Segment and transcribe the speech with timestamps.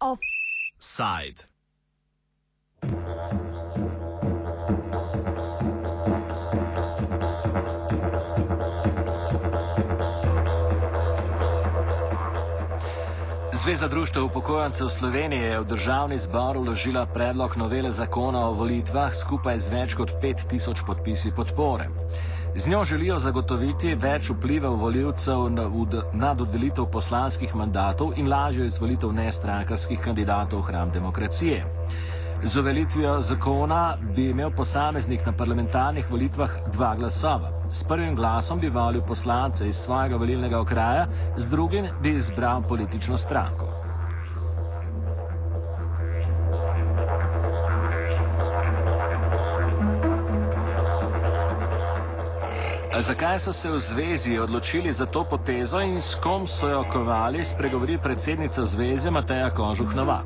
[0.00, 1.40] Offside.
[13.52, 19.58] Zveza društev upokojencev Slovenije je v državni zbor vložila predlog novele zakona o volitvah skupaj
[19.58, 21.88] z več kot 5000 podpisi podpore.
[22.56, 25.66] Z njo želijo zagotoviti več vplivov voljivcev na,
[26.12, 31.66] na dodelitev poslanskih mandatov in lažjo izvolitev nestrankarskih kandidatov v hram demokracije.
[32.42, 37.52] Z uveljavitvijo zakona bi imel posameznik na parlamentarnih volitvah dva glasova.
[37.68, 43.16] S prvim glasom bi volil poslance iz svojega volilnega okraja, z drugim bi izbral politično
[43.16, 43.85] stranko.
[53.00, 57.44] Zakaj so se v zvezi odločili za to potezo in s kom so jo kovali,
[57.44, 60.24] spregovori predsednica zveze Mateja Kožuh Novak.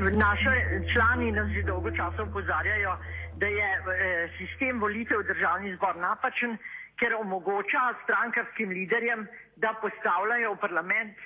[0.00, 0.48] Naši
[0.92, 2.96] člani nas že dolgo časa upozarjajo,
[3.36, 6.56] da je eh, sistem volitev v državni zbor napačen,
[6.96, 11.16] ker omogoča strankarskim liderjem, da postavljajo v parlament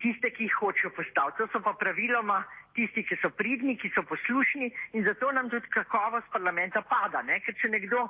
[0.00, 1.36] tiste, ki jih hočejo postaviti.
[1.44, 2.40] To so pa praviloma
[2.72, 7.20] tisti, ki so pridni, ki so poslušni in zato nam tudi kakovost parlamenta pada.
[7.22, 7.40] Ne?
[7.44, 8.08] Ker če nekdo,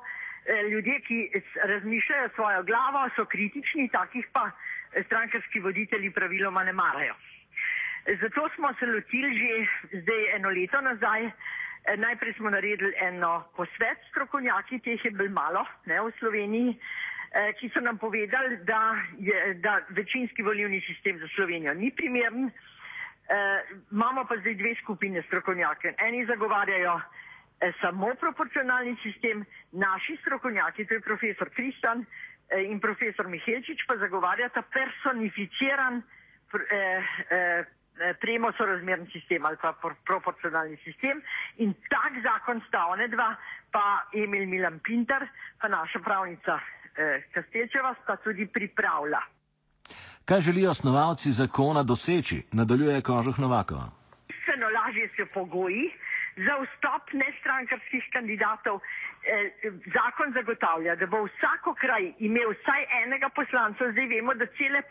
[0.70, 1.18] ljudje, ki
[1.64, 7.14] razmišljajo svojo glavo, so kritični, takih pa eh, strankarski voditelji praviloma ne marajo.
[8.20, 9.66] Zato smo se lotili že
[10.00, 11.30] zdaj eno leto nazaj,
[11.84, 17.52] Eh, najprej smo naredili eno posvet strokovnjaki, teh je bilo malo ne, v Sloveniji, eh,
[17.56, 22.50] ki so nam povedali, da, je, da večinski volivni sistem za Slovenijo ni primern.
[22.50, 22.52] Eh,
[23.92, 25.94] imamo pa zdaj dve skupine strokovnjake.
[26.04, 27.02] Eni zagovarjajo eh,
[27.80, 34.62] samo proporcionalni sistem, naši strokovnjaki, to je profesor Kristan eh, in profesor Mihelčič, pa zagovarjata
[34.62, 37.64] personificiran eh, eh,
[38.00, 39.74] Eh, tremo sorazmeren sistem ali pa
[40.08, 41.20] proporcionalni sistem
[41.56, 43.36] in tak zakon sta one dva,
[43.70, 45.26] pa Emil Milan Pinter,
[45.60, 46.56] pa naša pravnica
[46.96, 49.20] eh, Kastelčeva sta tudi pripravila.
[50.24, 53.90] Kaj želijo osnovalci zakona doseči, nadaljuje Kožuh Novakova?
[54.28, 55.90] Bistveno lažje so pogoji
[56.46, 63.90] za vstop nestrankarskih kandidatov eh, zakon zagotavlja, da bo vsako kraj imel vsaj enega poslanca,
[63.92, 64.82] zdaj vemo, da cele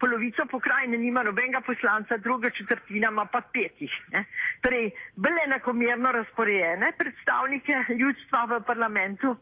[0.00, 3.92] polovico pokrajine nima nobenega poslanca, druga četrtina ima pa petih.
[4.12, 4.24] Ne?
[4.60, 9.36] Torej, bolj enakomerno razporejene predstavnike ljudstva v parlamentu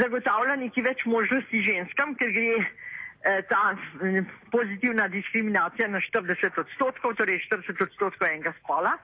[0.00, 4.22] zagotavlja neki več možnosti ženskam, ker gre eh, ta eh,
[4.52, 8.96] pozitivna diskriminacija na 40 odstotkov, torej 40 odstotkov enega spola.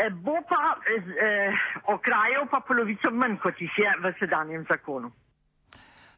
[0.00, 1.52] Eh, bo pa eh,
[1.92, 5.10] okrajev pa polovico manj, kot jih je v sedanjem zakonu.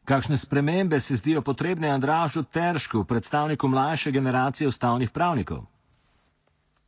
[0.05, 5.65] Kakšne spremembe se zdijo potrebne Andražu Teršku, predstavniku mlajše generacije ustavnih pravnikov?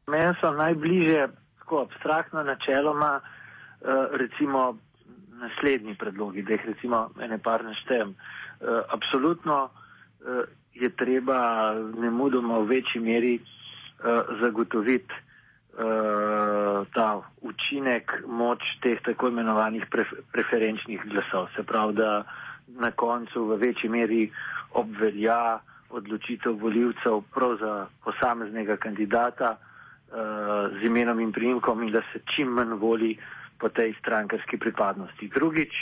[0.08, 1.28] Meni so najbliže,
[1.60, 4.78] tako abstraktno načeloma, eh, recimo
[5.36, 8.16] naslednji predlogi, da jih recimo ene par naštejem.
[8.16, 9.70] Eh, absolutno
[10.74, 13.40] je treba nemudoma v večji meri
[14.42, 15.14] zagotoviti
[16.94, 21.50] ta učinek, moč teh tako imenovanih pref preferenčnih glasov.
[21.56, 22.24] Se pravi, da
[22.80, 24.32] na koncu v večji meri
[24.74, 25.60] obvelja
[25.90, 30.18] odločitev voljivcev prav za posameznega kandidata uh,
[30.80, 33.18] z imenom in primkom in da se čim manj voli
[33.60, 35.28] po tej strankarski pripadnosti.
[35.28, 35.74] Drugič,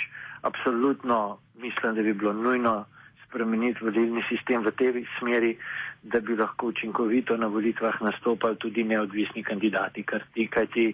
[0.41, 2.85] absolutno mislim, da bi bilo nujno
[3.33, 5.57] spremeniti volilni sistem v tej smeri,
[6.05, 10.85] da bi lahko učinkovito na volitvah nastopali tudi neodvisni kandidati, kar ti, kaj ti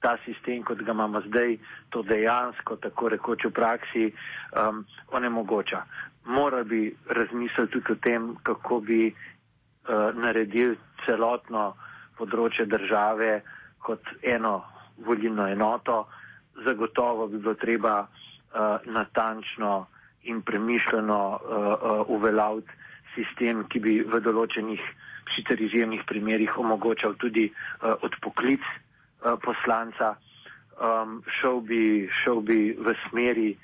[0.00, 1.56] ta sistem, kot ga imamo zdaj,
[1.90, 4.04] to dejansko, tako rekoč v praksi,
[4.52, 5.80] um, onemogoča.
[6.26, 10.76] Mora bi razmisliti tudi o tem, kako bi uh, naredili
[11.06, 11.72] celotno
[12.18, 13.40] področje države
[13.80, 14.60] kot eno
[15.06, 16.04] volilno enoto.
[16.66, 18.10] Zagotovo bi bilo treba uh,
[18.84, 19.86] natančno
[20.30, 22.72] in premišljeno uh, uh, uveljaviti
[23.14, 24.82] sistem, ki bi v določenih,
[25.34, 30.16] sicer izjemnih primerjih omogočal tudi uh, odpoklic uh, poslanca.
[30.76, 31.80] Um, šel, bi,
[32.20, 33.54] šel bi v smeri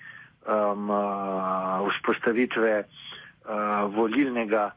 [0.48, 2.86] um, uh, vzpostavitve uh,
[3.92, 4.70] volilnega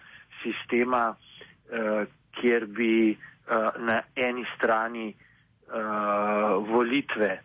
[0.44, 2.04] sistema, uh,
[2.36, 7.40] kjer bi uh, na eni strani uh, volitve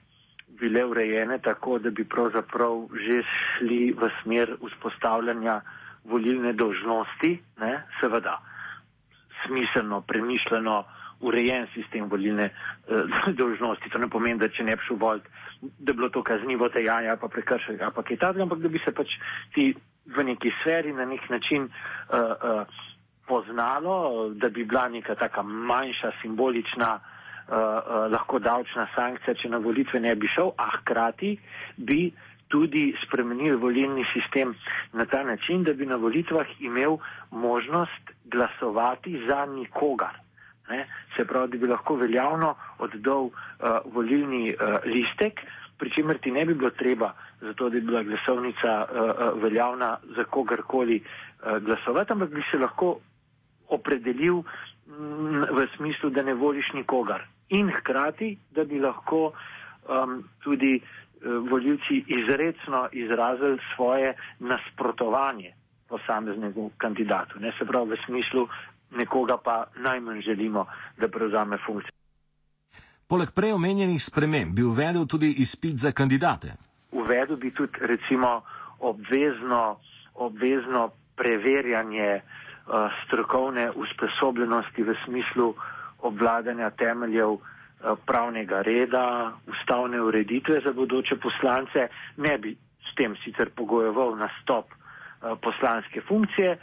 [0.60, 5.60] bile urejene tako, da bi pravzaprav že šli v smer vzpostavljanja
[6.04, 8.38] volilne dožnosti, ne, seveda
[9.44, 10.84] smiselno, premišljeno,
[11.20, 13.90] urejen sistem volilne eh, dožnosti.
[13.90, 15.28] To ne pomeni, da če ne bi šel volt,
[15.60, 18.68] da bi bilo to kaznivo dejanje ali pa prekršek ali pa kaj takega, ampak da
[18.68, 19.16] bi se pač
[19.54, 19.72] ti
[20.16, 22.86] v neki sferi na nek način uh, uh,
[23.28, 27.09] poznalo, da bi bila neka taka manjša simbolična uh,
[28.10, 31.36] lahko davčna sankcija, če na volitve ne bi šel, a hkrati
[31.76, 32.12] bi
[32.50, 34.54] tudi spremenili volilni sistem
[34.92, 36.96] na ta način, da bi na volitvah imel
[37.30, 40.18] možnost glasovati za nikogar.
[40.70, 40.86] Ne?
[41.16, 43.32] Se pravi, da bi lahko veljavno oddal uh,
[43.94, 45.40] volilni uh, listek,
[45.78, 49.96] pri čemer ti ne bi bilo treba, zato da bi bila glasovnica uh, uh, veljavna
[50.16, 52.98] za kogarkoli uh, glasovati, ampak bi se lahko
[53.68, 54.42] opredelil
[54.88, 57.26] m, v smislu, da ne voliš nikogar.
[57.50, 59.32] In hkrati, da bi lahko
[59.88, 65.54] um, tudi uh, volilci izredno izrazili svoje nasprotovanje
[65.88, 67.40] posameznemu kandidatu.
[67.40, 68.48] Ne se pravi v smislu,
[68.90, 70.66] nekoga pa najmanj želimo,
[70.98, 71.94] da prevzame funkcijo.
[73.10, 76.54] Poleg prej omenjenih sprememb bi uvedel tudi izpit za kandidate.
[76.92, 78.42] Uvedel bi tudi recimo
[78.78, 79.80] obvezno,
[80.14, 85.54] obvezno preverjanje uh, strokovne usposobljenosti v smislu
[86.02, 87.40] obvladanja temeljev uh,
[88.06, 91.88] pravnega reda, ustavne ureditve za bodoče poslance.
[92.16, 92.56] Ne bi
[92.90, 96.58] s tem sicer pogojeval nastop uh, poslanske funkcije,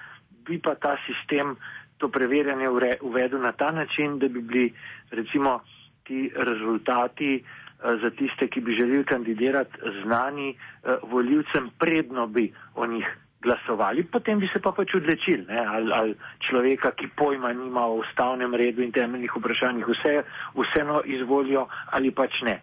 [0.48, 1.56] bi pa ta sistem
[1.98, 2.69] to preverjanje
[3.01, 4.74] uvedel na ta način, da bi bili
[5.12, 5.60] recimo
[6.04, 10.57] ti rezultati eh, za tiste, ki bi želeli kandidirati, znani eh,
[11.04, 13.06] voljivcem, predno bi o njih
[13.42, 16.16] glasovali, potem bi se pa pač odločili, ali, ali
[16.48, 20.16] človeka, ki pojma nima o ustavnem redu in temeljnih vprašanjih, vse,
[20.57, 22.62] vseeno izvolijo ali pač ne.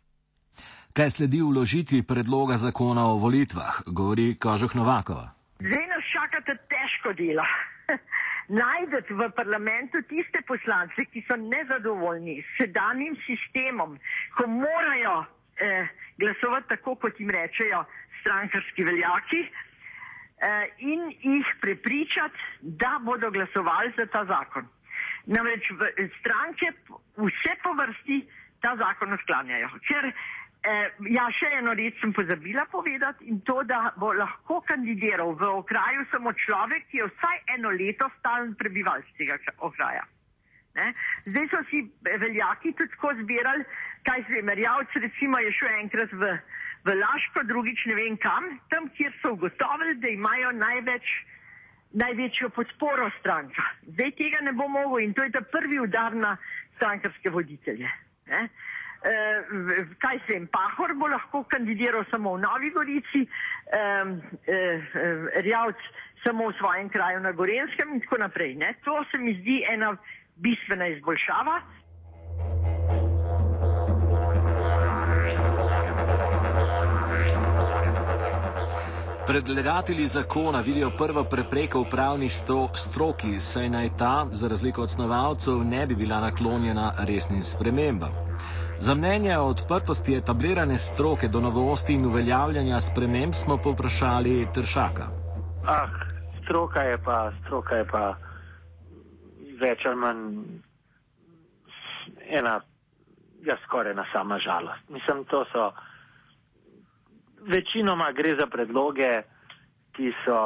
[0.94, 5.32] Kaj sledi vložitvi predloga zakona o volitvah, govori Kažoh Novakova.
[5.58, 7.46] Zdaj nas čakate težko delo.
[8.48, 13.96] najdete v parlamentu tiste poslance, ki so nezadovoljni s sedanjim sistemom,
[14.36, 15.24] ko morajo
[15.56, 15.88] eh,
[16.20, 17.84] glasovati tako, kot jim rečejo
[18.20, 19.40] strankarski veljaki,
[20.78, 24.68] in jih prepričati, da bodo glasovali za ta zakon.
[25.26, 25.70] Namreč
[26.20, 26.72] stranke
[27.16, 28.18] vse po vrsti
[28.60, 29.70] ta zakon odklanjajo.
[29.88, 30.12] Ker
[30.64, 35.50] Eh, ja, še eno reč sem pozabila povedati in to, da bo lahko kandidiral v
[35.60, 39.36] okraju samo človek, ki je vsaj eno leto stalen prebivalc tega
[39.68, 40.06] okraja.
[40.78, 40.86] Ne?
[41.28, 43.68] Zdaj so si veljaki tudi tako zbirali,
[44.08, 46.32] kaj se je merjavc, recimo je šel enkrat v,
[46.84, 51.14] v Laško, drugič ne vem kam, tam, kjer so ugotovili, da imajo največ,
[51.92, 53.64] največjo podporo stranka.
[53.94, 56.36] Zdaj tega ne bo mogel in to je ta prvi udar na
[56.76, 57.88] strankarske voditelje.
[58.26, 58.48] Ne?
[59.04, 64.04] eh, kaj se jim pahor bo lahko kandidiral samo v Novi Gorici, eh,
[64.46, 65.80] eh, Rjavc
[66.24, 68.54] samo v svojem kraju na Gorenskem in tako naprej.
[68.54, 68.74] Ne?
[68.84, 69.96] To se mi zdi ena
[70.36, 71.60] bistvena izboljšava.
[79.26, 84.90] Predlagatelji zakona vidijo prvo prepreko v pravni stro stroki, saj naj ta, za razliko od
[84.90, 88.12] snovalcev, ne bi bila naklonjena resnim spremembam.
[88.78, 95.06] Za mnenje o odprtosti etablirane stroke do novosti in uveljavljanja sprememb smo povprašali Tršaka.
[95.66, 95.88] Ah,
[96.44, 98.16] stroka je pa, stroka je pa
[99.60, 100.20] več ali manj
[102.28, 102.60] ena,
[103.46, 104.88] ja, skoraj ena sama žalost.
[104.88, 105.72] Mislim, to so
[107.46, 109.22] večinoma gre za predloge,
[109.94, 110.38] ki so,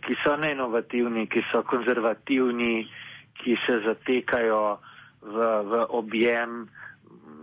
[0.00, 2.88] ki so neinovativni, ki so konzervativni,
[3.38, 4.78] ki se zatekajo
[5.22, 5.36] v,
[5.70, 6.64] v objem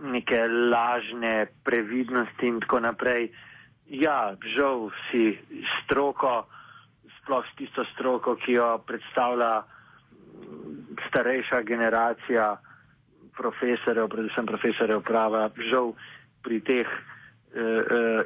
[0.02, 3.30] neke lažne previdnosti in tako naprej.
[3.86, 5.38] Ja, žal si
[5.82, 6.46] stroko,
[7.20, 9.62] sploh s tisto stroko, ki jo predstavlja
[11.08, 12.56] starejša generacija
[13.36, 15.94] profesorjev, predvsem profesorjev prava, žal
[16.42, 17.15] pri teh eh, eh,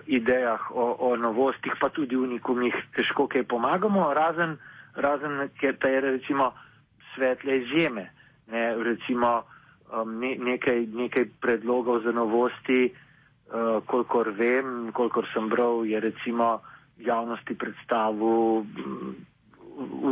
[0.07, 4.57] idejah o, o novostih, pa tudi unikumih, težko kaj pomagamo, razen,
[4.95, 6.51] razen ker ta je recimo
[7.15, 8.11] svetle izjeme.
[8.51, 9.45] Ne, recimo,
[9.93, 16.61] um, ne, nekaj, nekaj predlogov za novosti, uh, kolikor vem, kolikor sem bral, je recimo
[16.99, 19.15] javnosti predstavil um,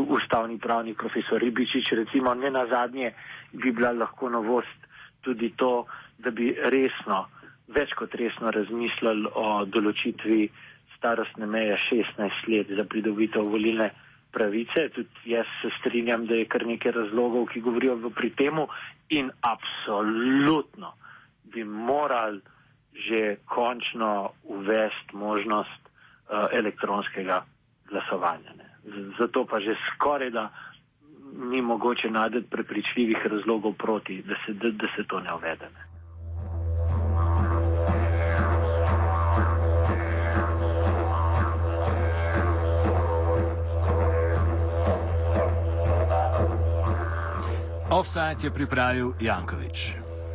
[0.09, 3.13] ustavni pravnik profesor Ribičič, recimo ne na zadnje
[3.53, 4.87] bi bila lahko novost
[5.21, 5.85] tudi to,
[6.19, 7.27] da bi resno,
[7.69, 10.49] več kot resno razmislili o določitvi
[10.97, 13.91] starostne meje 16 let za pridobitev volilne
[14.33, 14.89] pravice.
[14.95, 18.69] Tudi jaz se strinjam, da je kar nekaj razlogov, ki govorijo v pri temu
[19.11, 20.95] in absolutno
[21.53, 22.41] bi morali
[22.99, 27.45] že končno uvesti možnost uh, elektronskega
[27.87, 28.57] glasovanja.
[28.59, 28.67] Ne.
[29.19, 30.51] Zato pa že skoraj da
[31.53, 35.71] ni mogoče najti prepričljivih razlogov proti, da se, da, da se to ne uvede.
[35.75, 35.98] Ne.
[47.99, 50.08] Offside je pripravil Jankovič.